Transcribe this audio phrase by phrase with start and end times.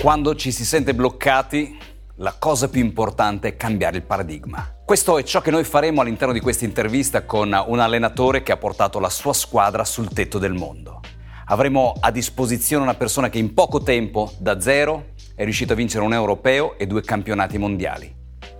[0.00, 1.76] Quando ci si sente bloccati,
[2.16, 4.74] la cosa più importante è cambiare il paradigma.
[4.84, 8.56] Questo è ciò che noi faremo all'interno di questa intervista con un allenatore che ha
[8.56, 11.00] portato la sua squadra sul tetto del mondo.
[11.46, 16.04] Avremo a disposizione una persona che in poco tempo, da zero, è riuscito a vincere
[16.04, 18.14] un europeo e due campionati mondiali,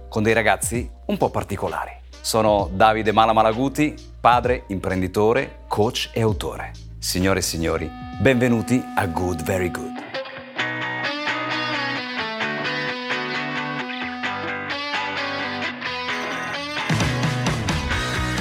[0.09, 1.93] con dei ragazzi un po' particolari.
[2.21, 6.73] Sono Davide Mala Malaguti, padre, imprenditore, coach e autore.
[6.99, 7.89] Signore e signori,
[8.21, 10.06] benvenuti a Good Very Good.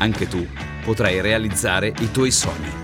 [0.00, 0.46] anche tu
[0.82, 2.78] potrai realizzare i tuoi sogni.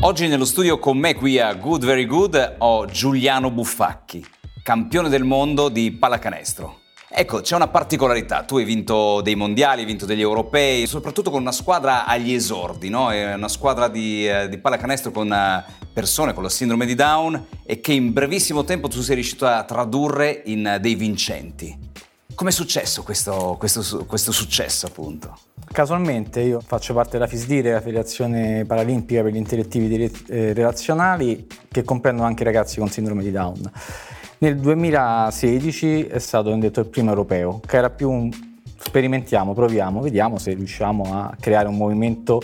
[0.00, 4.24] Oggi nello studio con me qui a Good Very Good ho Giuliano Buffacchi,
[4.62, 6.80] campione del mondo di pallacanestro.
[7.10, 11.40] Ecco, c'è una particolarità, tu hai vinto dei mondiali, hai vinto degli europei, soprattutto con
[11.40, 13.08] una squadra agli esordi, no?
[13.08, 17.80] Una squadra di, eh, di pallacanestro con eh, persone con la sindrome di Down e
[17.80, 21.76] che in brevissimo tempo tu sei riuscito a tradurre in eh, dei vincenti.
[22.38, 25.36] Come è successo questo, questo, questo, successo, appunto?
[25.72, 31.82] Casualmente io faccio parte della FISDIRE, la Federazione Paralimpica per gli Intellettivi eh, Relazionali, che
[31.82, 33.68] comprendono anche i ragazzi con sindrome di Down.
[34.38, 38.30] Nel 2016 è stato indetto il primo europeo, che era più un
[38.78, 42.40] sperimentiamo, proviamo, vediamo se riusciamo a creare un movimento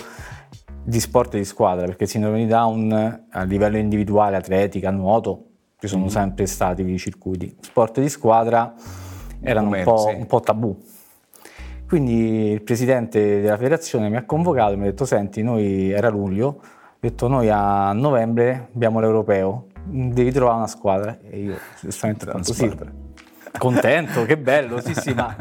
[0.83, 6.07] di sport di squadra, perché sindrome di Down a livello individuale, atletica, nuoto, ci sono
[6.07, 6.09] mm.
[6.09, 7.57] sempre stati i circuiti.
[7.61, 8.75] Sport di squadra
[9.45, 10.77] erano un po', un po' tabù.
[11.87, 16.09] Quindi il presidente della federazione mi ha convocato e mi ha detto: Senti, noi era
[16.09, 21.19] luglio, ho detto noi a novembre abbiamo l'europeo, devi trovare una squadra.
[21.29, 22.75] E io giustamente così,
[23.59, 25.37] contento, che bello, sì, sì, ma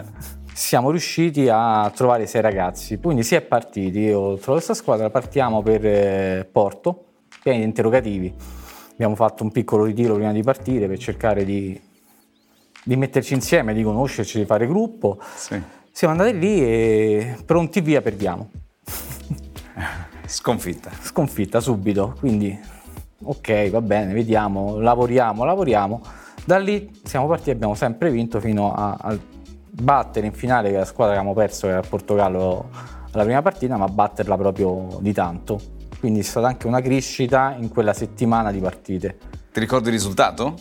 [0.53, 2.99] siamo riusciti a trovare sei ragazzi.
[2.99, 7.05] Quindi si è partiti, io ho trovato questa squadra, partiamo per eh, Porto,
[7.41, 8.33] pieni di interrogativi.
[8.91, 11.79] Abbiamo fatto un piccolo ritiro prima di partire per cercare di
[12.83, 15.19] di metterci insieme, di conoscerci, di fare gruppo.
[15.35, 15.61] Sì.
[15.91, 18.49] Siamo andati lì e pronti via perdiamo.
[20.25, 20.91] Sconfitta.
[21.01, 22.57] Sconfitta subito, quindi
[23.23, 26.01] ok, va bene, vediamo, lavoriamo, lavoriamo.
[26.45, 29.17] Da lì siamo partiti e abbiamo sempre vinto fino a, a
[29.69, 32.69] battere in finale la squadra che abbiamo perso, che era il Portogallo
[33.11, 35.59] alla prima partita, ma batterla proprio di tanto.
[35.99, 39.17] Quindi è stata anche una crescita in quella settimana di partite.
[39.53, 40.55] Ti ricordi il risultato?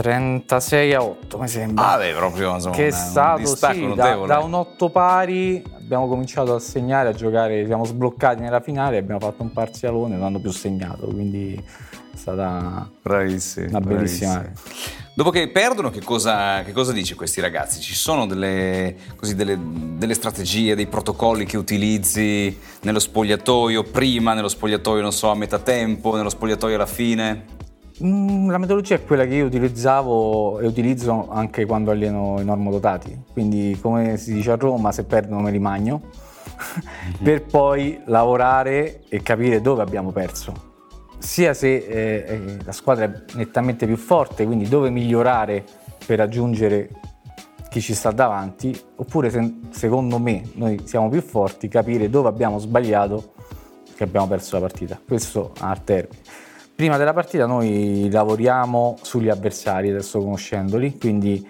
[0.00, 1.92] 36 a 8 mi sembra.
[1.92, 6.54] Ah, beh, proprio insomma, che è stato sì, da, da, un 8 pari abbiamo cominciato
[6.54, 10.52] a segnare, a giocare, siamo sbloccati nella finale, abbiamo fatto un parzialone, non hanno più
[10.52, 14.32] segnato, quindi è stata bravissima, una bellissima.
[14.34, 14.98] Bravissimi.
[15.12, 17.80] Dopo che perdono, che cosa, che cosa dici a questi ragazzi?
[17.80, 24.48] Ci sono delle, così, delle, delle, strategie, dei protocolli che utilizzi nello spogliatoio, prima nello
[24.48, 27.58] spogliatoio, non so, a metà tempo, nello spogliatoio alla fine?
[28.02, 33.24] Mm, la metodologia è quella che io utilizzavo e utilizzo anche quando alleno i normodotati,
[33.32, 37.14] quindi come si dice a Roma, se perdono me li magno, mm-hmm.
[37.22, 40.68] per poi lavorare e capire dove abbiamo perso,
[41.18, 45.62] sia se eh, eh, la squadra è nettamente più forte, quindi dove migliorare
[46.06, 46.88] per raggiungere
[47.68, 52.58] chi ci sta davanti, oppure se, secondo me noi siamo più forti, capire dove abbiamo
[52.58, 53.34] sbagliato
[53.94, 54.98] che abbiamo perso la partita.
[55.06, 56.48] Questo a termine.
[56.80, 61.46] Prima della partita noi lavoriamo sugli avversari, adesso conoscendoli, quindi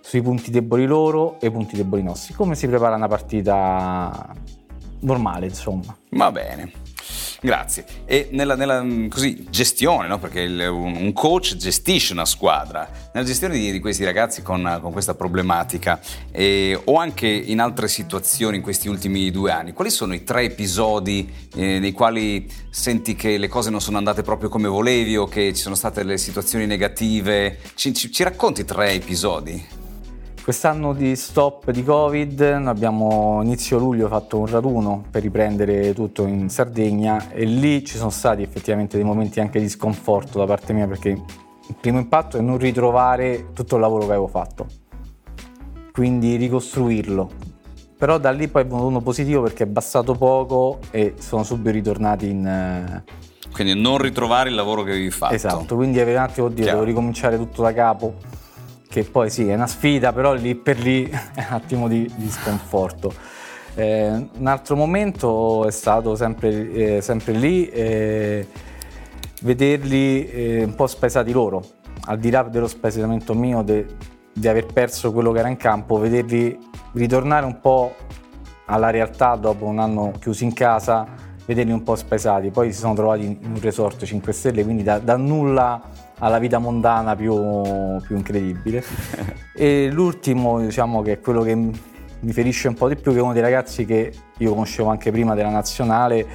[0.00, 2.32] sui punti deboli loro e i punti deboli nostri.
[2.32, 4.34] Come si prepara una partita
[5.00, 5.94] normale, insomma.
[6.12, 6.72] Va bene.
[7.40, 7.86] Grazie.
[8.04, 10.18] E nella, nella mm, così, gestione, no?
[10.18, 14.92] perché il, un coach gestisce una squadra, nella gestione di, di questi ragazzi con, con
[14.92, 16.00] questa problematica
[16.30, 20.42] eh, o anche in altre situazioni in questi ultimi due anni, quali sono i tre
[20.42, 25.26] episodi eh, nei quali senti che le cose non sono andate proprio come volevi o
[25.26, 27.58] che ci sono state delle situazioni negative?
[27.74, 29.79] Ci, ci, ci racconti tre episodi?
[30.42, 36.48] Quest'anno di stop di Covid abbiamo inizio luglio fatto un raduno per riprendere tutto in
[36.48, 40.88] Sardegna e lì ci sono stati effettivamente dei momenti anche di sconforto da parte mia
[40.88, 44.66] perché il primo impatto è non ritrovare tutto il lavoro che avevo fatto,
[45.92, 47.30] quindi ricostruirlo.
[47.96, 51.70] Però da lì poi è venuto uno positivo perché è bastato poco e sono subito
[51.70, 53.02] ritornati in,
[53.52, 55.34] Quindi non ritrovare il lavoro che avevi fatto.
[55.34, 58.14] Esatto, quindi avevi un attimo, oddio, devo ricominciare tutto da capo,
[58.90, 62.28] che poi sì, è una sfida, però lì per lì è un attimo di, di
[62.28, 63.14] sconforto.
[63.76, 68.44] Eh, un altro momento è stato sempre, eh, sempre lì, eh,
[69.42, 71.62] vederli eh, un po' spesati loro,
[72.06, 76.58] al di là dello spesamento mio di aver perso quello che era in campo, vederli
[76.94, 77.94] ritornare un po'
[78.64, 81.06] alla realtà dopo un anno chiusi in casa,
[81.46, 82.50] vederli un po' spesati.
[82.50, 85.80] Poi si sono trovati in un resort 5 stelle, quindi da, da nulla
[86.20, 87.34] alla vita mondana più,
[88.02, 88.82] più incredibile.
[89.54, 93.22] e l'ultimo, diciamo che è quello che mi ferisce un po' di più, che è
[93.22, 96.26] uno dei ragazzi che io conoscevo anche prima della nazionale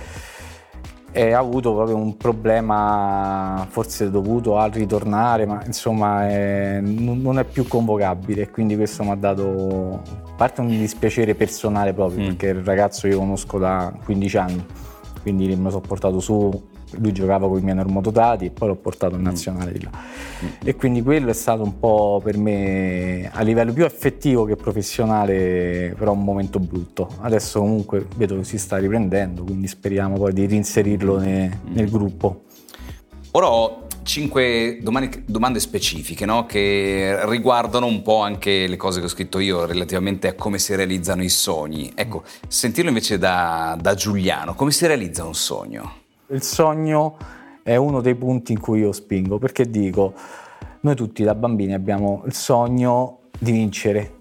[1.15, 7.65] ha avuto proprio un problema forse dovuto al ritornare, ma insomma è, non è più
[7.67, 12.27] convocabile quindi questo mi ha dato a parte un dispiacere personale proprio mm.
[12.27, 14.65] perché il ragazzo io conosco da 15 anni,
[15.21, 18.75] quindi me lo sono portato su lui giocava con i miei normodotati e poi l'ho
[18.75, 19.25] portato in mm.
[19.25, 19.91] nazionale di là.
[19.91, 20.47] Mm.
[20.63, 25.95] E quindi quello è stato un po' per me a livello più affettivo che professionale,
[25.97, 27.09] però un momento brutto.
[27.21, 31.73] Adesso comunque vedo che si sta riprendendo, quindi speriamo poi di reinserirlo ne, mm.
[31.73, 32.43] nel gruppo.
[33.31, 36.45] Ora ho cinque domande, domande specifiche no?
[36.45, 40.73] che riguardano un po' anche le cose che ho scritto io relativamente a come si
[40.75, 41.91] realizzano i sogni.
[41.95, 46.03] Ecco, sentirlo invece da, da Giuliano, come si realizza un sogno?
[46.27, 47.17] Il sogno
[47.63, 50.13] è uno dei punti in cui io spingo, perché dico,
[50.81, 54.13] noi tutti da bambini abbiamo il sogno di vincere.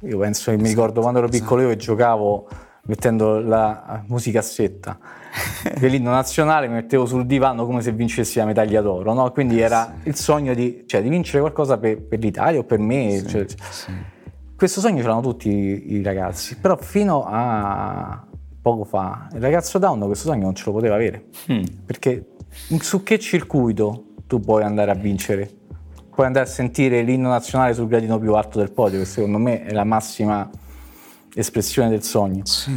[0.00, 2.48] Io penso che mi ricordo quando ero piccolo io giocavo
[2.82, 4.98] mettendo la musicassetta
[5.78, 9.30] dell'inno nazionale, mi mettevo sul divano come se vincessi la medaglia d'oro, no?
[9.32, 13.18] Quindi era il sogno di, cioè, di vincere qualcosa per, per, l'Italia o per me.
[13.18, 13.92] Sì, cioè, sì.
[14.56, 18.24] Questo sogno ce l'hanno tutti i ragazzi, però fino a,
[18.66, 21.26] poco fa, il ragazzo down questo sogno non ce lo poteva avere.
[21.52, 21.62] Mm.
[21.86, 22.32] Perché
[22.80, 25.48] su che circuito tu puoi andare a vincere?
[26.10, 29.62] Puoi andare a sentire l'inno nazionale sul gradino più alto del podio, che secondo me
[29.62, 30.50] è la massima
[31.32, 32.44] espressione del sogno.
[32.44, 32.76] Sì.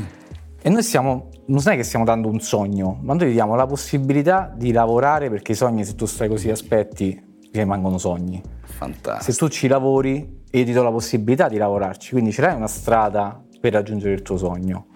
[0.62, 4.54] E noi stiamo, non è che stiamo dando un sogno, ma noi diamo la possibilità
[4.56, 7.20] di lavorare perché i sogni, se tu stai così aspetti,
[7.52, 8.40] rimangono sogni.
[8.62, 9.32] Fantastico.
[9.32, 12.68] Se tu ci lavori, io ti do la possibilità di lavorarci, quindi ce l'hai una
[12.68, 14.89] strada per raggiungere il tuo sogno.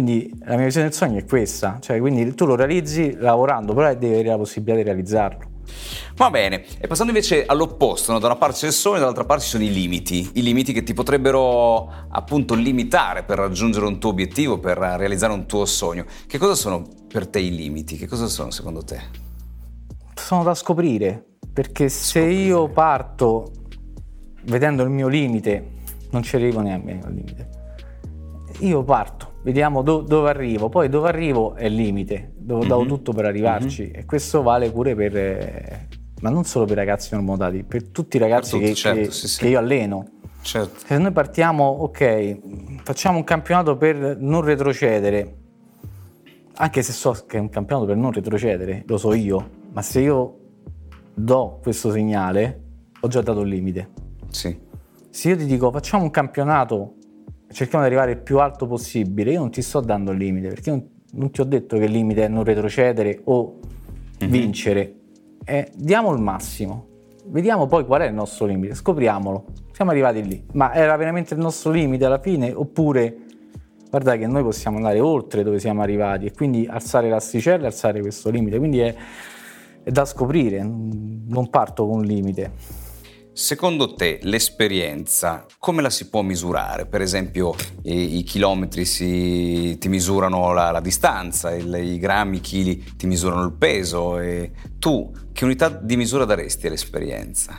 [0.00, 3.92] Quindi la mia visione del sogno è questa, cioè quindi tu lo realizzi lavorando, però
[3.92, 5.50] devi avere la possibilità di realizzarlo.
[6.16, 8.18] Va bene, e passando invece all'opposto, no?
[8.18, 10.82] da una parte c'è il sogno, dall'altra parte ci sono i limiti, i limiti che
[10.84, 16.06] ti potrebbero appunto limitare per raggiungere un tuo obiettivo, per realizzare un tuo sogno.
[16.26, 17.98] Che cosa sono per te i limiti?
[17.98, 19.02] Che cosa sono secondo te?
[20.14, 22.42] Sono da scoprire, perché se scoprire.
[22.42, 23.52] io parto
[24.44, 25.72] vedendo il mio limite,
[26.12, 27.48] non ci arrivo neanche al limite.
[28.60, 32.86] Io parto vediamo do, dove arrivo, poi dove arrivo è il limite, devo mm-hmm.
[32.86, 33.94] tutto per arrivarci mm-hmm.
[33.94, 35.88] e questo vale pure per, eh,
[36.20, 39.10] ma non solo per i ragazzi normodati, per tutti i ragazzi tutti, che, certo, che,
[39.10, 39.38] sì, sì.
[39.40, 40.08] che, io alleno.
[40.42, 40.86] Certo.
[40.86, 42.38] Se noi partiamo, ok,
[42.82, 45.36] facciamo un campionato per non retrocedere,
[46.54, 50.00] anche se so che è un campionato per non retrocedere, lo so io, ma se
[50.00, 50.38] io
[51.14, 52.62] do questo segnale,
[53.00, 53.90] ho già dato il limite.
[54.28, 54.58] Sì.
[55.10, 56.94] Se io ti dico facciamo un campionato
[57.52, 59.32] cerchiamo di arrivare il più alto possibile.
[59.32, 61.90] Io non ti sto dando il limite, perché non, non ti ho detto che il
[61.90, 63.58] limite è non retrocedere o
[64.22, 64.30] mm-hmm.
[64.30, 64.94] vincere.
[65.44, 66.86] Eh, diamo il massimo.
[67.26, 69.44] Vediamo poi qual è il nostro limite, scopriamolo.
[69.72, 70.44] Siamo arrivati lì.
[70.52, 72.52] Ma era veramente il nostro limite alla fine?
[72.52, 73.16] Oppure
[73.88, 78.00] guarda che noi possiamo andare oltre dove siamo arrivati e quindi alzare l'asticella e alzare
[78.00, 78.58] questo limite.
[78.58, 78.94] Quindi è,
[79.82, 82.88] è da scoprire, non parto con un limite.
[83.40, 86.84] Secondo te l'esperienza come la si può misurare?
[86.84, 87.54] Per esempio
[87.84, 93.06] i, i chilometri si, ti misurano la, la distanza, il, i grammi, i chili ti
[93.06, 94.18] misurano il peso
[94.78, 97.58] tu che unità di misura daresti all'esperienza?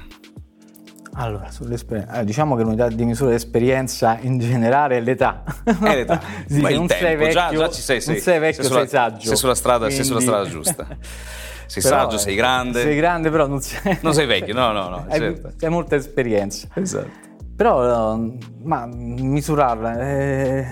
[1.14, 5.44] Allora, eh, diciamo che l'unità di misura dell'esperienza in generale è l'età.
[5.64, 8.40] È l'età, sì, ma non tempo, sei vecchio, già, già ci sei, sei, non sei
[8.40, 9.28] vecchio, sei, sulla, sei saggio.
[9.28, 9.96] Sei sulla strada, Quindi...
[9.96, 10.88] sei sulla strada giusta.
[11.72, 12.82] Sei però, saggio, sei grande.
[12.82, 13.98] Sei grande, però non sei.
[14.02, 15.06] Non sei vecchio, no, no, no.
[15.08, 15.54] Hai, certo.
[15.62, 16.68] hai molta esperienza.
[16.74, 17.10] Esatto.
[17.56, 18.20] Però,
[18.64, 20.02] ma misurarla.
[20.02, 20.66] Eh,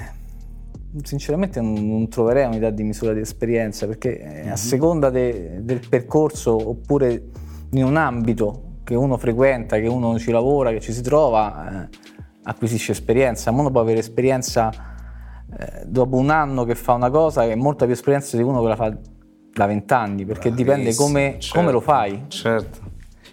[1.03, 4.51] sinceramente non, troverei un'idea di misura di esperienza perché mm-hmm.
[4.51, 7.29] a seconda de, del percorso oppure
[7.69, 11.89] in un ambito che uno frequenta, che uno ci lavora, che ci si trova, eh,
[12.43, 13.51] acquisisce esperienza.
[13.51, 14.69] Uno può avere esperienza
[15.57, 18.67] eh, dopo un anno che fa una cosa e molta più esperienza di uno che
[18.67, 18.97] la fa
[19.53, 22.25] da vent'anni, perché Bravissimo, dipende come, certo, come, lo fai.
[22.27, 22.79] Certo.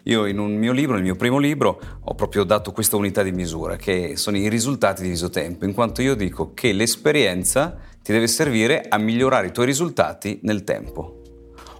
[0.04, 3.32] Io in un mio libro, nel mio primo libro, ho proprio dato questa unità di
[3.32, 8.28] misura, che sono i risultati diviso tempo, in quanto io dico che l'esperienza ti deve
[8.28, 11.22] servire a migliorare i tuoi risultati nel tempo.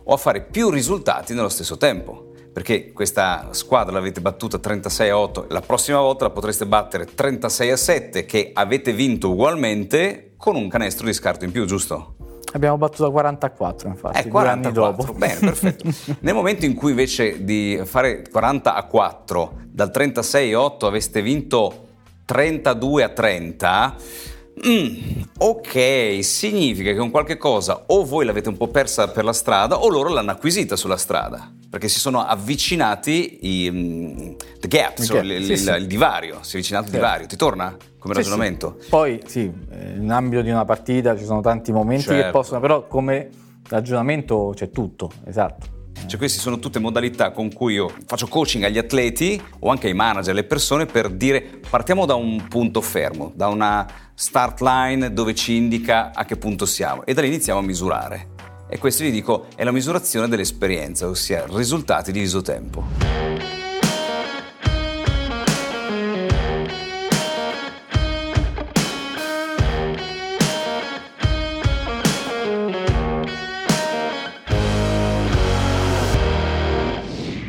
[0.09, 5.19] o a fare più risultati nello stesso tempo perché questa squadra l'avete battuta 36 a
[5.19, 10.55] 8 la prossima volta la potreste battere 36 a 7 che avete vinto ugualmente con
[10.57, 12.36] un canestro di scarto in più, giusto?
[12.53, 15.13] Abbiamo battuto 44 infatti, eh, 44.
[15.13, 15.91] Bene, perfetto.
[16.21, 21.23] Nel momento in cui invece di fare 40 a 4 dal 36 a 8 aveste
[21.23, 21.87] vinto
[22.25, 23.97] 32 a 30
[24.67, 29.35] Mm, ok, significa che un qualche cosa o voi l'avete un po' persa per la
[29.35, 34.99] strada o loro l'hanno acquisita sulla strada, perché si sono avvicinati i um, the gap,
[34.99, 35.37] okay.
[35.37, 35.71] il, sì, il, sì.
[35.71, 36.97] il, divario, si è avvicinato il sì.
[36.97, 37.27] divario.
[37.27, 38.79] Ti torna come sì, ragionamento?
[38.89, 42.25] Poi sì, eh, in ambito di una partita ci sono tanti momenti certo.
[42.25, 43.29] che possono, però come
[43.69, 45.76] ragionamento c'è tutto, esatto.
[46.07, 49.95] Cioè queste sono tutte modalità con cui io faccio coaching agli atleti o anche ai
[49.95, 55.35] manager, alle persone per dire partiamo da un punto fermo, da una start line dove
[55.35, 58.29] ci indica a che punto siamo e da lì iniziamo a misurare.
[58.69, 63.56] E questo gli dico è la misurazione dell'esperienza, ossia risultati diviso tempo.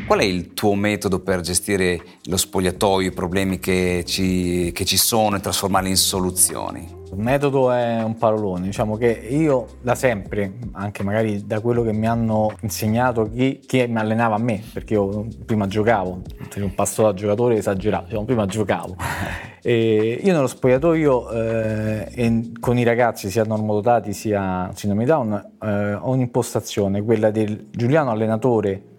[0.08, 4.96] Qual è il tuo metodo per gestire lo spogliatoio, i problemi che ci, che ci
[4.96, 6.88] sono e trasformarli in soluzioni?
[7.12, 11.92] Il metodo è un parolone, diciamo che io da sempre, anche magari da quello che
[11.92, 16.22] mi hanno insegnato chi, chi mi allenava a me, perché io prima giocavo,
[16.56, 18.96] un passo da giocatore esagerato, diciamo, prima giocavo.
[19.60, 26.10] E io nello spogliatoio eh, con i ragazzi sia normodotati sia sindrome Down eh, ho
[26.10, 28.97] un'impostazione, quella del Giuliano allenatore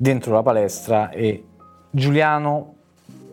[0.00, 1.44] dentro la palestra e
[1.90, 2.76] Giuliano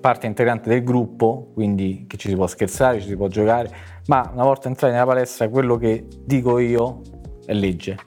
[0.01, 3.71] parte integrante del gruppo, quindi che ci si può scherzare, ci si può giocare,
[4.07, 7.01] ma una volta entrati nella palestra quello che dico io
[7.45, 7.97] è legge.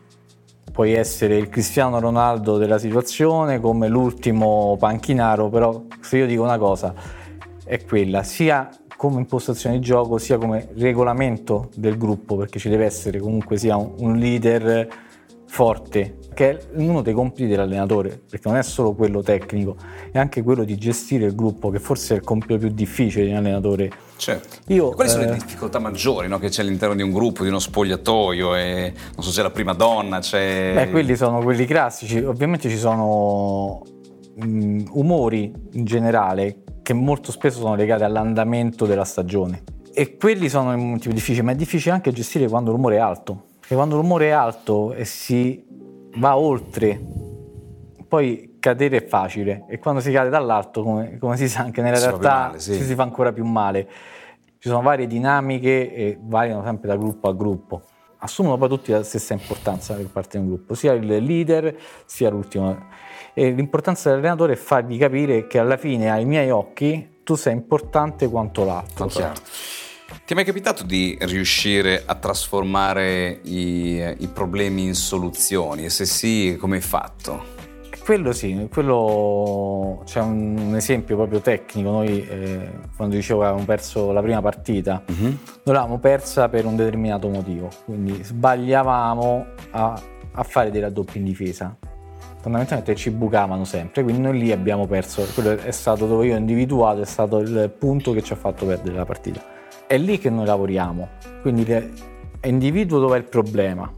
[0.70, 6.58] Puoi essere il Cristiano Ronaldo della situazione come l'ultimo panchinaro, però se io dico una
[6.58, 6.92] cosa
[7.64, 12.84] è quella, sia come impostazione di gioco sia come regolamento del gruppo, perché ci deve
[12.84, 15.08] essere comunque sia un leader
[15.50, 19.74] forte, che è uno dei compiti dell'allenatore, perché non è solo quello tecnico,
[20.12, 23.32] è anche quello di gestire il gruppo, che forse è il compito più difficile di
[23.32, 23.90] un allenatore.
[24.16, 24.58] Certo.
[24.68, 26.38] Io, quali sono le eh, difficoltà maggiori no?
[26.38, 28.54] che c'è all'interno di un gruppo, di uno spogliatoio?
[28.54, 30.70] E, non so, c'è la prima donna, c'è...
[30.72, 32.18] Beh, quelli sono quelli classici.
[32.18, 33.82] Ovviamente ci sono
[34.36, 39.64] um, umori in generale che molto spesso sono legati all'andamento della stagione.
[39.92, 43.48] E quelli sono un motivo difficile, ma è difficile anche gestire quando l'umore è alto
[43.70, 45.64] che quando l'umore è alto e si
[46.16, 47.00] va oltre,
[48.08, 51.98] poi cadere è facile e quando si cade dall'alto, come, come si sa anche nella
[51.98, 52.74] si realtà, male, sì.
[52.74, 53.88] si, si fa ancora più male.
[54.58, 57.82] Ci sono varie dinamiche e variano sempre da gruppo a gruppo.
[58.18, 61.72] Assumono poi tutti la stessa importanza per parte di un gruppo, sia il leader
[62.06, 62.76] sia l'ultimo.
[63.32, 68.28] E l'importanza dell'allenatore è fargli capire che alla fine, ai miei occhi, tu sei importante
[68.28, 69.06] quanto l'altro.
[69.06, 69.40] Chiaro.
[70.10, 75.84] Ti è mai capitato di riuscire a trasformare i, i problemi in soluzioni?
[75.84, 77.58] E se sì, come hai fatto?
[78.04, 81.90] Quello sì, quello c'è un esempio proprio tecnico.
[81.90, 85.22] Noi eh, quando dicevo che avevamo perso la prima partita, uh-huh.
[85.22, 90.02] noi l'avevamo persa per un determinato motivo, quindi sbagliavamo a,
[90.32, 91.76] a fare dei raddoppi in difesa.
[92.40, 95.24] Fondamentalmente ci bucavano sempre, quindi noi lì abbiamo perso.
[95.34, 98.66] Quello è stato dove io ho individuato, è stato il punto che ci ha fatto
[98.66, 99.58] perdere la partita
[99.90, 101.08] è lì che noi lavoriamo.
[101.42, 101.66] Quindi
[102.44, 103.92] individuo dove è il problema,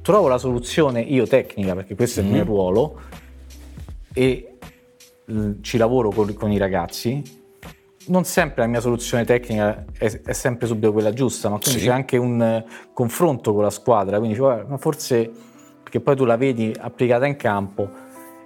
[0.00, 2.30] trovo la soluzione io tecnica, perché questo mm-hmm.
[2.30, 2.58] è il mio mhm.
[2.58, 3.00] ruolo,
[4.14, 4.56] e
[5.60, 7.22] ci lavoro con, con, i ragazzi.
[8.06, 11.86] Non sempre la mia soluzione tecnica è, è sempre subito quella giusta, ma quindi sì.
[11.88, 14.18] c'è anche un uh, confronto con la squadra.
[14.18, 15.30] Quindi ma forse
[15.82, 17.86] perché poi tu la vedi applicata in campo.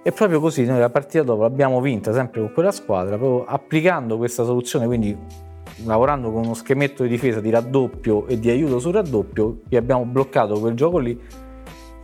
[0.03, 4.17] E proprio così noi la partita dopo l'abbiamo vinta sempre con quella squadra, proprio applicando
[4.17, 5.47] questa soluzione, quindi
[5.85, 10.05] lavorando con uno schemetto di difesa di raddoppio e di aiuto sul raddoppio, vi abbiamo
[10.05, 11.19] bloccato quel gioco lì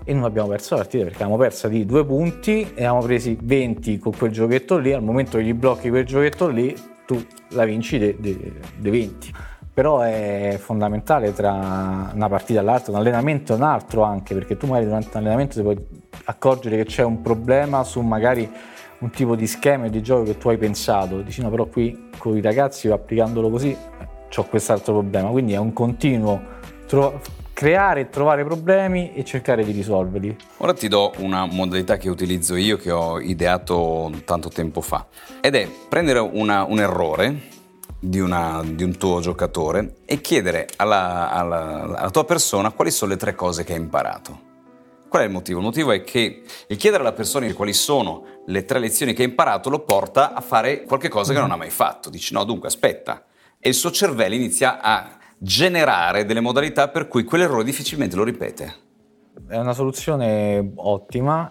[0.08, 3.38] e non abbiamo perso la partita perché abbiamo persa di due punti e abbiamo presi
[3.41, 4.94] 20 con quel giochetto lì.
[4.94, 6.75] Al momento che gli blocchi quel giochetto lì,
[7.08, 9.34] tu la vinci dei 20.
[9.74, 14.55] Però è fondamentale tra una partita e l'altra, un allenamento e un altro anche, perché
[14.55, 15.86] tu magari durante un allenamento ti puoi
[16.25, 18.50] accorgere che c'è un problema su magari
[19.00, 22.10] un tipo di schema e di gioco che tu hai pensato, dici no però qui
[22.18, 23.75] con i ragazzi applicandolo così
[24.38, 26.42] ho quest'altro problema, quindi è un continuo
[26.88, 27.22] tro-
[27.54, 30.36] creare e trovare problemi e cercare di risolverli.
[30.58, 35.08] Ora ti do una modalità che utilizzo io, che ho ideato tanto tempo fa,
[35.40, 37.54] ed è prendere una, un errore
[37.98, 43.12] di, una, di, un tuo giocatore e chiedere alla, alla, alla tua persona quali sono
[43.12, 44.45] le tre cose che ha imparato
[45.16, 45.60] Qual è il motivo?
[45.60, 49.26] Il motivo è che il chiedere alla persona quali sono le tre lezioni che ha
[49.26, 52.10] imparato lo porta a fare qualcosa che non ha mai fatto.
[52.10, 53.24] Dici no, dunque aspetta.
[53.58, 58.76] E il suo cervello inizia a generare delle modalità per cui quell'errore difficilmente lo ripete.
[59.48, 61.50] È una soluzione ottima.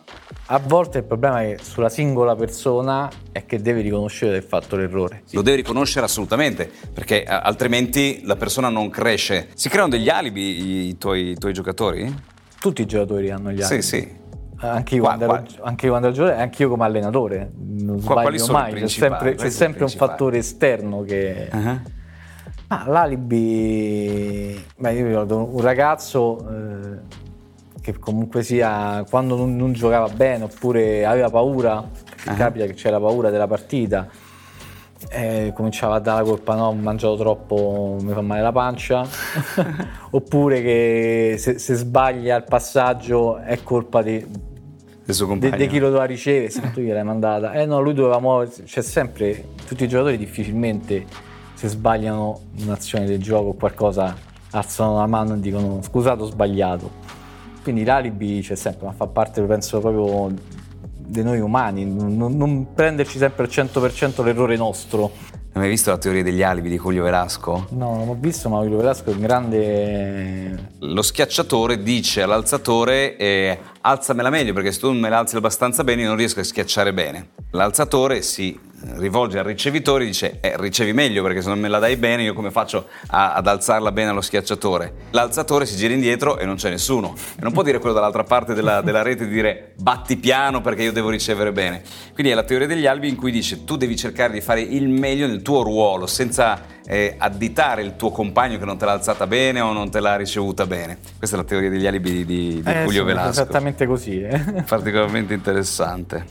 [0.48, 4.76] A volte il problema è sulla singola persona è che deve riconoscere di aver fatto
[4.76, 5.22] l'errore.
[5.30, 9.48] Lo deve riconoscere assolutamente, perché eh, altrimenti la persona non cresce.
[9.54, 12.32] Si creano degli alibi i tuoi, i tuoi giocatori?
[12.64, 13.82] Tutti i giocatori hanno gli alibi.
[13.82, 14.16] Sì, sì.
[14.56, 15.44] Anche io, qua, quando, qua.
[15.44, 18.88] Ero, anche io quando ero giocatore, anche io come allenatore, non Quali sbaglio mai, c'è
[18.88, 21.50] sempre, c'è sempre un fattore esterno che...
[21.52, 21.80] Uh-huh.
[22.68, 30.08] Ma l'alibi, beh, io ricordo un ragazzo eh, che comunque sia, quando non, non, giocava
[30.08, 32.34] bene oppure aveva paura, uh-huh.
[32.34, 34.08] capita che c'era paura della partita,
[35.10, 39.06] eh, cominciava a dare la colpa, no, ho mangiato troppo, mi fa male la pancia,
[40.10, 44.26] oppure che se, se, sbaglia il passaggio è colpa di,
[45.04, 47.52] di chi lo doveva ricevere, se tu gliel'hai mandata.
[47.52, 51.04] Eh no, lui doveva muoversi, c'è sempre, tutti i giocatori difficilmente
[51.54, 54.14] se sbagliano un'azione del gioco o qualcosa
[54.50, 57.02] alzano la mano e dicono scusate ho sbagliato.
[57.62, 60.30] Quindi l'alibi c'è sempre, ma fa parte, penso, proprio
[61.06, 65.12] di noi umani, non, non prenderci sempre al 100% l'errore nostro.
[65.54, 67.66] Hai mai visto la teoria degli alibi di Julio Velasco?
[67.70, 70.70] No, non l'ho visto, ma Julio Velasco è un grande...
[70.80, 75.84] Lo schiacciatore dice all'alzatore eh, alzamela meglio perché se tu non me la alzi abbastanza
[75.84, 77.28] bene io non riesco a schiacciare bene.
[77.52, 78.58] L'alzatore si
[78.96, 82.22] rivolge al ricevitore e dice eh, ricevi meglio perché se non me la dai bene
[82.22, 84.92] io come faccio a, ad alzarla bene allo schiacciatore?
[85.10, 88.54] L'alzatore si gira indietro e non c'è nessuno e non può dire quello dall'altra parte
[88.54, 91.82] della, della rete di dire batti piano perché io devo ricevere bene.
[92.12, 94.88] Quindi è la teoria degli albi in cui dice tu devi cercare di fare il
[94.88, 99.26] meglio nel tuo ruolo senza eh, additare il tuo compagno che non te l'ha alzata
[99.26, 100.98] bene o non te l'ha ricevuta bene.
[101.16, 103.30] Questa è la teoria degli alibi di, di, di eh, sì, Velasco.
[103.30, 104.20] Esattamente così.
[104.20, 104.38] Eh.
[104.68, 106.26] Particolarmente interessante.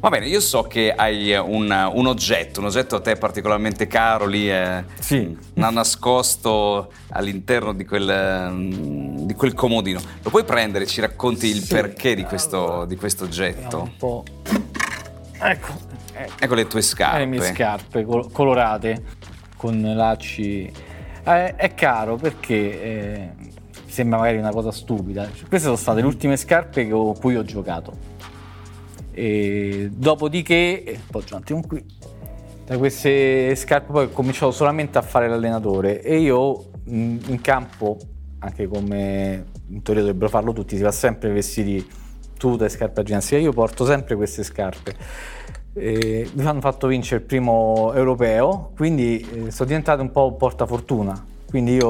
[0.00, 4.26] Va bene, io so che hai un, un oggetto, un oggetto a te particolarmente caro
[4.26, 5.36] lì, eh, sì.
[5.54, 10.00] nascosto all'interno di quel, di quel, comodino.
[10.22, 11.74] Lo puoi prendere e ci racconti il sì.
[11.74, 13.82] perché di questo, di questo oggetto?
[13.82, 14.24] Un po'.
[15.42, 15.88] Ecco.
[16.38, 17.18] Ecco le tue scarpe.
[17.18, 19.02] Le mie scarpe colorate
[19.60, 20.72] con lacci.
[21.22, 23.30] Eh, è caro perché eh,
[23.84, 25.24] sembra magari una cosa stupida.
[25.24, 27.92] Queste sono state le ultime scarpe con cui ho giocato.
[29.12, 31.84] E dopodiché, eh, appoggio un attimo qui,
[32.64, 37.98] da queste scarpe poi ho cominciato solamente a fare l'allenatore e io in, in campo,
[38.38, 41.86] anche come in teoria dovrebbero farlo tutti, si va sempre vestiti
[42.38, 43.38] tuta e scarpe a ginnastica.
[43.38, 44.96] Io porto sempre queste scarpe
[45.74, 50.36] eh, mi hanno fatto vincere il primo europeo, quindi eh, sono diventato un po' un
[50.36, 51.26] portafortuna.
[51.48, 51.88] Quindi io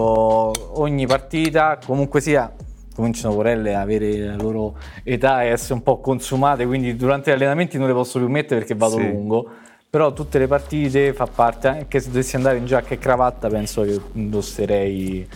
[0.81, 2.51] ogni partita, comunque sia,
[2.95, 7.35] cominciano Corelle a avere la loro età e essere un po' consumate, quindi durante gli
[7.35, 9.07] allenamenti non le posso più mettere perché vado sì.
[9.07, 9.49] lungo.
[9.91, 13.83] Però tutte le partite fa parte, anche se dovessi andare in giacca e cravatta, penso
[13.83, 15.29] che indosserei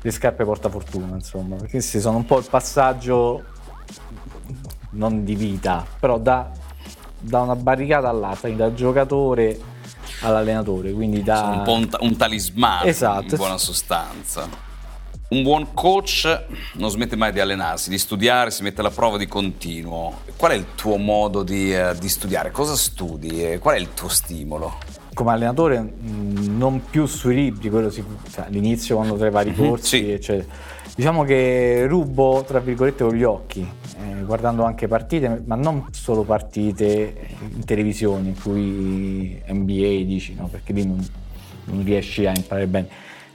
[0.00, 3.44] le scarpe portafortuna, insomma, perché questi sono un po' il passaggio
[4.92, 6.50] non di vita, però da
[7.22, 9.58] da una barricata all'altra, quindi dal giocatore
[10.20, 10.92] all'allenatore.
[10.92, 11.54] Quindi da...
[11.56, 13.30] Un po' un, un talismano esatto.
[13.30, 14.70] in buona sostanza.
[15.28, 19.26] Un buon coach non smette mai di allenarsi, di studiare, si mette alla prova di
[19.26, 20.20] continuo.
[20.36, 22.50] Qual è il tuo modo di, uh, di studiare?
[22.50, 23.56] Cosa studi?
[23.58, 24.78] Qual è il tuo stimolo?
[25.14, 29.50] Come allenatore mh, non più sui libri, quello si, cioè, all'inizio quando tra i vari
[29.50, 30.10] mhm, corsi, sì.
[30.10, 33.66] eccetera Diciamo che rubo, tra virgolette, con gli occhi,
[33.98, 37.14] eh, guardando anche partite, ma non solo partite
[37.54, 40.48] in televisione, in cui NBA dici, no?
[40.48, 41.04] perché lì non,
[41.64, 42.88] non riesci a imparare bene,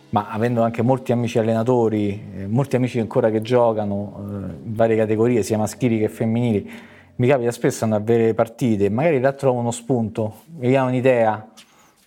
[0.09, 4.31] ma avendo anche molti amici allenatori, eh, molti amici ancora che giocano eh,
[4.65, 6.69] in varie categorie, sia maschili che femminili,
[7.15, 11.47] mi capita spesso andare a vedere partite, magari là trovo uno spunto, mi viene un'idea,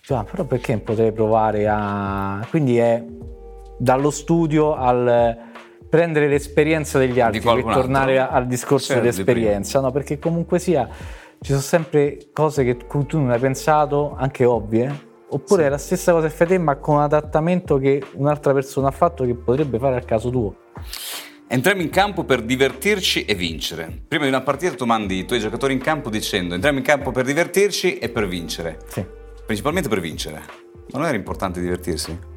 [0.01, 2.45] cioè, ah, però perché potrei provare a...
[2.49, 3.03] Quindi è
[3.77, 5.49] dallo studio al
[5.91, 8.37] prendere l'esperienza degli altri per tornare altro?
[8.37, 9.91] al discorso certo, dell'esperienza, no?
[9.91, 10.87] perché comunque sia
[11.41, 15.67] ci sono sempre cose che tu non hai pensato, anche ovvie, oppure sì.
[15.67, 18.91] è la stessa cosa che fai te ma con un adattamento che un'altra persona ha
[18.91, 20.55] fatto che potrebbe fare al caso tuo.
[21.47, 24.03] Entriamo in campo per divertirci e vincere.
[24.07, 27.11] Prima di una partita tu mandi i tuoi giocatori in campo dicendo entriamo in campo
[27.11, 28.77] per divertirci e per vincere.
[28.87, 29.05] Sì.
[29.45, 30.41] Principalmente per vincere.
[30.93, 32.29] Ma non era importante divertirsi?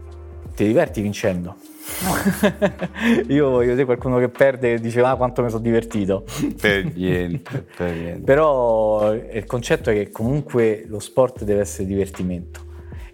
[0.54, 1.56] ti diverti vincendo.
[3.29, 6.25] Io voglio vedere qualcuno che perde e dice ah quanto mi sono divertito.
[6.61, 8.23] Per niente, per niente.
[8.23, 12.61] Però il concetto è che comunque lo sport deve essere divertimento.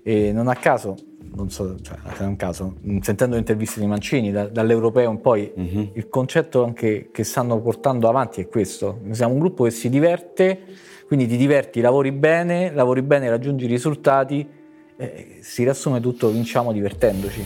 [0.03, 0.97] E non a caso
[1.35, 5.53] non so, cioè, è un caso, sentendo le interviste di Mancini, da, dall'europeo in poi,
[5.57, 5.85] mm-hmm.
[5.95, 9.01] il concetto anche che stanno portando avanti è questo.
[9.11, 10.61] Siamo un gruppo che si diverte,
[11.07, 14.47] quindi ti diverti, lavori bene, lavori bene, raggiungi i risultati,
[14.97, 17.45] eh, si riassume tutto, vinciamo divertendoci.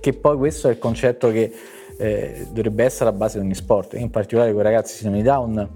[0.00, 1.52] Che poi questo è il concetto che
[1.96, 5.68] eh, dovrebbe essere la base di ogni sport, in particolare con i ragazzi sindrome down.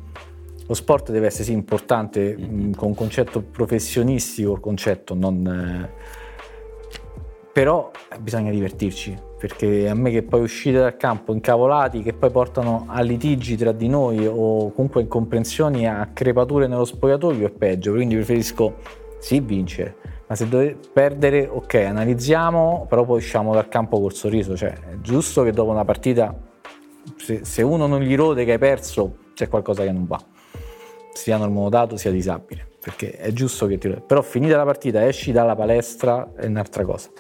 [0.66, 5.46] Lo sport deve essere sì importante mh, con un concetto professionistico, concetto non...
[5.46, 6.30] Eh,
[7.52, 12.86] però bisogna divertirci, perché a me che poi uscite dal campo incavolati, che poi portano
[12.88, 18.14] a litigi tra di noi o comunque incomprensioni, a crepature nello spogliatoio è peggio, quindi
[18.14, 18.76] preferisco
[19.18, 24.56] sì vincere, ma se dovete perdere, ok, analizziamo, però poi usciamo dal campo col sorriso,
[24.56, 26.34] cioè è giusto che dopo una partita,
[27.16, 30.22] se, se uno non gli rode che hai perso, c'è qualcosa che non va,
[31.12, 33.88] sia normodotato sia disabile, perché è giusto che ti...
[34.06, 37.10] però finita la partita esci dalla palestra è un'altra cosa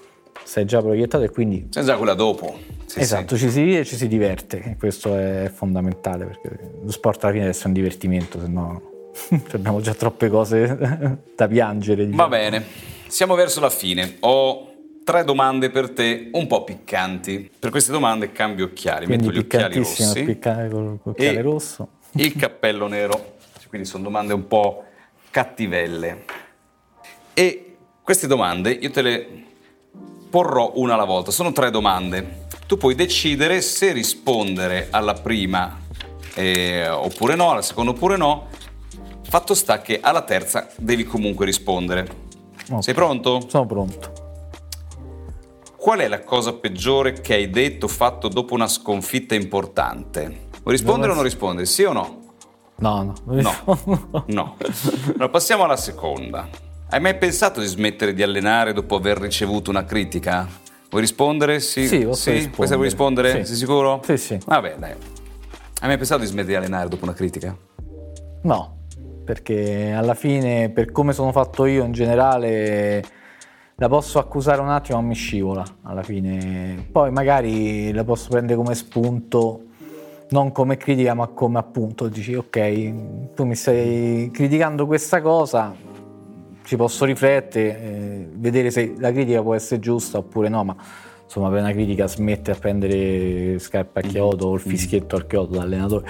[0.44, 1.68] sei già proiettato e quindi...
[1.68, 2.58] Già quella dopo.
[2.86, 3.44] Sì, esatto, sì.
[3.44, 7.44] ci si ride e ci si diverte, questo è fondamentale perché lo sport alla fine
[7.44, 8.91] deve essere un divertimento, se no
[9.52, 12.06] abbiamo già troppe cose da piangere.
[12.06, 12.22] Diciamo.
[12.22, 12.64] Va bene,
[13.06, 14.16] siamo verso la fine.
[14.20, 14.72] Ho
[15.04, 17.50] tre domande per te un po' piccanti.
[17.58, 20.24] Per queste domande cambio occhiali, quindi metto gli occhiali rossi.
[20.24, 21.88] Piccare col, col occhiale rosso.
[22.12, 23.36] Il cappello nero,
[23.68, 24.84] quindi sono domande un po'
[25.30, 26.24] cattivelle.
[27.34, 29.44] E queste domande io te le
[30.28, 31.30] porrò una alla volta.
[31.30, 32.40] Sono tre domande.
[32.66, 35.78] Tu puoi decidere se rispondere alla prima
[36.34, 38.48] eh, oppure no, alla seconda oppure no.
[39.32, 42.06] Fatto sta che alla terza devi comunque rispondere.
[42.66, 42.82] Okay.
[42.82, 43.42] Sei pronto?
[43.48, 44.12] Sono pronto.
[45.74, 50.48] Qual è la cosa peggiore che hai detto o fatto dopo una sconfitta importante?
[50.62, 51.64] Vuoi rispondere Dove o non rispondere?
[51.64, 52.34] Sì o no?
[52.74, 53.14] No, no.
[53.24, 54.24] No.
[54.28, 54.56] no.
[55.14, 56.46] Allora passiamo alla seconda.
[56.90, 60.46] Hai mai pensato di smettere di allenare dopo aver ricevuto una critica?
[60.90, 61.60] Vuoi rispondere?
[61.60, 62.32] Sì, sì, posso sì?
[62.32, 62.76] rispondere.
[62.76, 63.30] Vuoi rispondere?
[63.30, 63.44] Sì.
[63.46, 64.02] Sei sicuro?
[64.04, 64.38] Sì, sì.
[64.44, 64.92] Vabbè, dai.
[64.92, 67.56] Hai mai pensato di smettere di allenare dopo una critica?
[68.42, 68.81] No,
[69.24, 73.02] perché alla fine, per come sono fatto io in generale,
[73.76, 76.86] la posso accusare un attimo, ma mi scivola alla fine.
[76.90, 79.62] Poi magari la posso prendere come spunto,
[80.30, 85.74] non come critica, ma come appunto dici, ok, tu mi stai criticando questa cosa,
[86.64, 90.76] ci posso riflettere, eh, vedere se la critica può essere giusta oppure no, ma
[91.24, 94.68] insomma per una critica smette a prendere scarpe a chiodo o il mm.
[94.68, 96.08] fischietto al chiodo dall'allenatore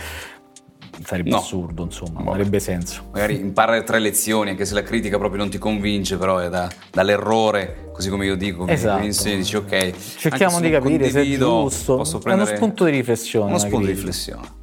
[1.04, 1.38] sarebbe no.
[1.38, 3.08] assurdo, insomma, non avrebbe senso.
[3.12, 6.70] Magari imparare tre lezioni, anche se la critica proprio non ti convince, però è da,
[6.90, 9.00] dall'errore, così come io dico, esatto.
[9.00, 9.92] mi insegni, dici ok.
[10.16, 13.48] Cerchiamo di capire se è giusto, posso prendere è uno spunto di riflessione.
[13.48, 14.60] Uno spunto di riflessione.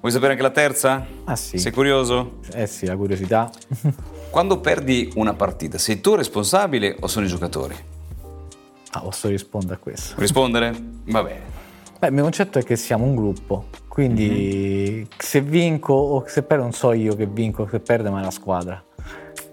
[0.00, 1.06] Vuoi sapere anche la terza?
[1.24, 1.58] Ah sì.
[1.58, 2.40] Sei curioso?
[2.54, 3.50] Eh sì, la curiosità.
[4.30, 7.76] Quando perdi una partita, sei tu responsabile o sono i giocatori?
[8.94, 10.14] Ah, posso rispondere a questo.
[10.18, 10.74] Rispondere?
[11.04, 11.40] Va bene.
[11.98, 15.04] Beh, il mio concetto è che siamo un gruppo, quindi mm-hmm.
[15.18, 18.24] se vinco o se perdo non so io che vinco o che perde, ma è
[18.24, 18.82] la squadra.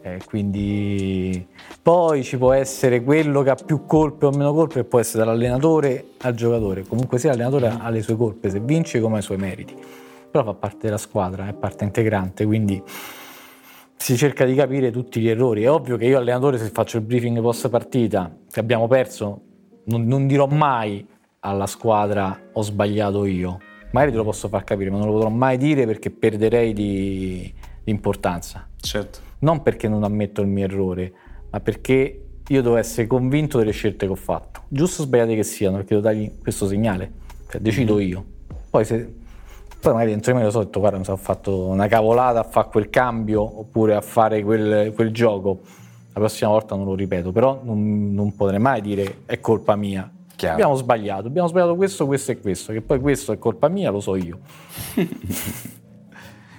[0.02, 1.46] Eh, quindi
[1.82, 6.12] poi ci può essere quello che ha più colpe o meno colpe, può essere dall'allenatore
[6.20, 6.88] al giocatore.
[6.88, 9.76] Comunque sia l'allenatore ha le sue colpe, se vince come ha i suoi meriti.
[10.32, 12.82] Però fa parte della squadra, è parte integrante, quindi
[13.98, 15.64] si cerca di capire tutti gli errori.
[15.64, 19.42] È ovvio che io allenatore se faccio il briefing post partita, se abbiamo perso,
[19.88, 21.06] non, non, dirò mai
[21.40, 23.68] alla squadra ho sbagliato io.
[23.92, 27.52] Magari te lo posso far capire, ma non lo potrò mai dire perché perderei di,
[27.84, 28.68] di importanza.
[28.80, 29.20] Certo.
[29.40, 31.14] Non perché non ammetto il mio errore,
[31.50, 34.62] ma perché io devo essere convinto delle scelte che ho fatto.
[34.68, 37.12] Giusto o sbagliate che siano, perché devo dargli questo segnale.
[37.50, 38.08] Cioè, decido mm-hmm.
[38.08, 38.26] io.
[38.70, 39.14] Poi se
[39.80, 42.42] poi magari dentro di me lo so, ho detto guarda mi sono fatto una cavolata
[42.42, 45.62] a fare quel cambio oppure a fare quel, quel gioco,
[46.08, 50.12] la prossima volta non lo ripeto, però non, non potrei mai dire è colpa mia.
[50.40, 50.54] Chiaro.
[50.54, 54.00] Abbiamo sbagliato, abbiamo sbagliato questo, questo e questo, che poi questo è colpa mia, lo
[54.00, 54.40] so io.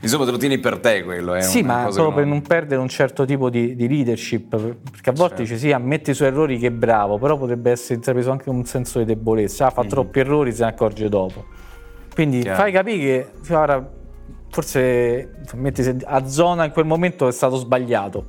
[0.02, 1.40] Insomma, te lo tieni per te quello, eh?
[1.40, 2.14] Sì, ma solo non...
[2.14, 5.42] per non perdere un certo tipo di, di leadership, perché a volte certo.
[5.54, 8.66] dice sì, ammetti i suoi errori che è bravo, però potrebbe essere intrapreso anche un
[8.66, 9.88] senso di debolezza, ah, fa mm.
[9.88, 11.46] troppi errori, se ne accorge dopo.
[12.12, 12.60] Quindi Chiaro.
[12.60, 13.90] fai capire che ora,
[14.50, 18.26] forse metti, a zona in quel momento è stato sbagliato,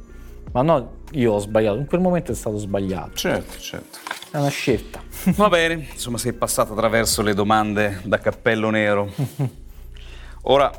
[0.54, 3.12] ma no io ho sbagliato, in quel momento è stato sbagliato.
[3.16, 4.00] Certo, certo.
[4.32, 5.02] È una scelta.
[5.36, 9.12] Va bene, insomma sei passato attraverso le domande da cappello nero.
[10.44, 10.72] Ora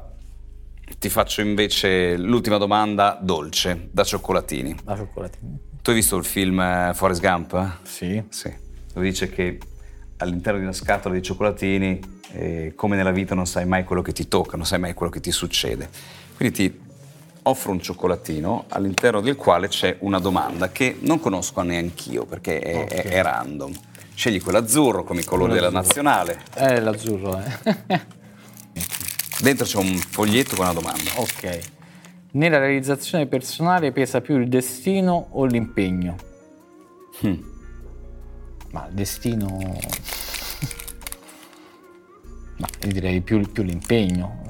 [0.99, 4.77] ti faccio invece l'ultima domanda dolce, da cioccolatini.
[4.83, 5.59] Da cioccolatini.
[5.81, 7.79] Tu hai visto il film eh, Forrest Gump?
[7.83, 8.21] Sì.
[8.31, 8.53] Sì.
[8.93, 9.59] Dove dice che
[10.17, 12.01] all'interno di una scatola di cioccolatini
[12.33, 15.13] eh, come nella vita non sai mai quello che ti tocca, non sai mai quello
[15.13, 15.89] che ti succede.
[16.37, 16.81] Quindi ti
[17.45, 22.83] offro un cioccolatino all'interno del quale c'è una domanda che non conosco neanch'io perché è,
[22.83, 22.99] okay.
[22.99, 23.73] è, è random.
[24.15, 26.43] Scegli quell'azzurro come i colori della nazionale.
[26.55, 28.01] Eh, l'azzurro, eh.
[29.41, 31.11] Dentro c'è un foglietto con una domanda.
[31.17, 31.59] Ok.
[32.33, 36.17] Nella realizzazione personale pesa più il destino o l'impegno?
[37.23, 37.41] Hmm.
[38.71, 39.79] Ma il destino...
[42.59, 44.43] Ma io direi più, più l'impegno.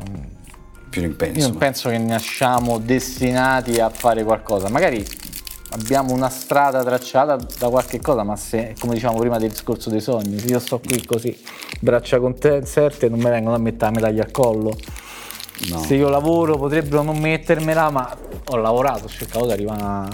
[0.91, 1.39] Più l'impegno.
[1.39, 4.69] Io non penso che nasciamo destinati a fare qualcosa.
[4.69, 5.03] Magari
[5.73, 10.01] abbiamo una strada tracciata da qualche cosa, ma se, come diciamo prima del discorso dei
[10.01, 11.37] sogni, se io sto qui così,
[11.81, 14.77] braccia concerte, non mi vengono a mettere la medaglia al collo.
[15.69, 15.79] No.
[15.79, 20.09] Se io lavoro potrebbero non mettermela, ma ho lavorato, ho cercato di arrivare a,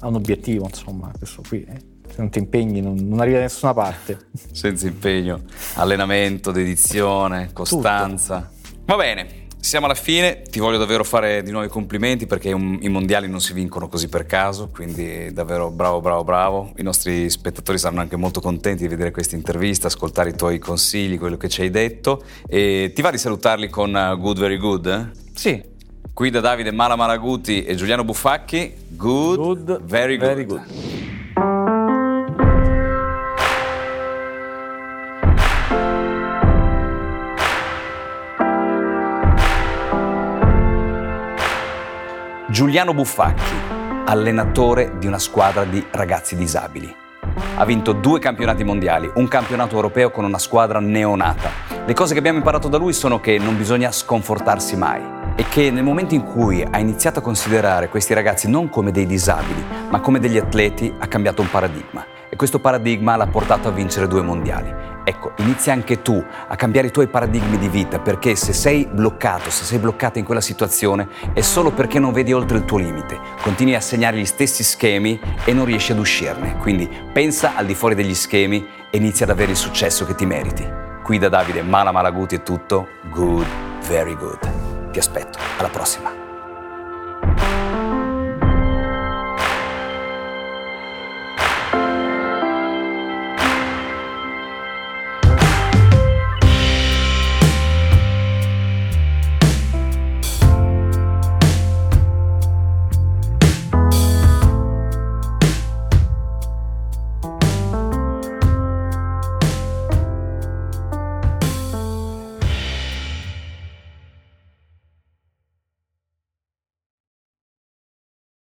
[0.00, 1.64] a un obiettivo, insomma, questo qui.
[1.64, 1.92] Eh.
[2.08, 4.28] Se non ti impegni non, non arrivi da nessuna parte.
[4.52, 5.40] Senza impegno,
[5.74, 8.48] allenamento, dedizione, costanza.
[8.48, 8.82] Tutto.
[8.84, 12.88] Va bene, siamo alla fine, ti voglio davvero fare di nuovo i complimenti perché i
[12.88, 16.72] mondiali non si vincono così per caso, quindi davvero bravo, bravo, bravo.
[16.76, 21.18] I nostri spettatori saranno anche molto contenti di vedere questa intervista, ascoltare i tuoi consigli,
[21.18, 22.22] quello che ci hai detto.
[22.46, 24.86] E ti va di salutarli con uh, Good Very Good?
[24.86, 25.18] Eh?
[25.34, 25.62] Sì.
[26.12, 30.28] Qui da Davide Mala Malaguti e Giuliano Buffacchi, Good, good Very Good.
[30.28, 30.93] Very good.
[42.54, 43.52] Giuliano Buffacchi,
[44.04, 46.94] allenatore di una squadra di ragazzi disabili.
[47.56, 51.50] Ha vinto due campionati mondiali, un campionato europeo con una squadra neonata.
[51.84, 55.02] Le cose che abbiamo imparato da lui sono che non bisogna sconfortarsi mai
[55.34, 59.06] e che nel momento in cui ha iniziato a considerare questi ragazzi non come dei
[59.06, 62.13] disabili, ma come degli atleti, ha cambiato un paradigma.
[62.34, 64.68] E questo paradigma l'ha portato a vincere due mondiali.
[65.04, 69.50] Ecco, inizia anche tu a cambiare i tuoi paradigmi di vita, perché se sei bloccato,
[69.50, 73.20] se sei bloccata in quella situazione, è solo perché non vedi oltre il tuo limite.
[73.40, 76.56] Continui a segnare gli stessi schemi e non riesci ad uscirne.
[76.56, 80.26] Quindi pensa al di fuori degli schemi e inizia ad avere il successo che ti
[80.26, 80.68] meriti.
[81.04, 82.88] Qui da Davide Mala Malaguti è tutto.
[83.12, 83.46] Good,
[83.86, 84.90] very good.
[84.90, 85.38] Ti aspetto.
[85.58, 86.23] Alla prossima.